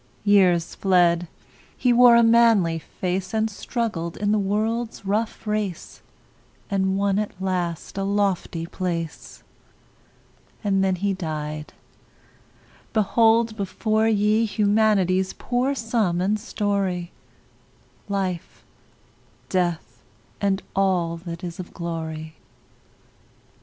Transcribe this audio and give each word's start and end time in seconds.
Years 0.23 0.73
fled; 0.73 1.27
he 1.77 1.93
wore 1.93 2.15
a 2.15 2.23
manly 2.23 2.79
face, 2.79 3.35
And 3.35 3.51
struggled 3.51 4.17
in 4.17 4.31
the 4.31 4.39
world's 4.39 5.05
rough 5.05 5.45
race, 5.45 6.01
And 6.71 6.97
won 6.97 7.19
at 7.19 7.39
last 7.39 7.99
a 7.99 8.03
lofty 8.03 8.65
place. 8.65 9.43
And 10.63 10.83
then 10.83 10.95
he 10.95 11.13
died! 11.13 11.73
Behold 12.93 13.55
before 13.55 14.07
ye 14.07 14.43
Humanity's 14.45 15.33
poor 15.33 15.75
sum 15.75 16.19
and 16.19 16.39
story; 16.39 17.11
Life, 18.09 18.63
Death, 19.49 20.01
and 20.41 20.63
all 20.75 21.15
that 21.17 21.43
is 21.43 21.59
of 21.59 21.75
glory. 21.75 22.37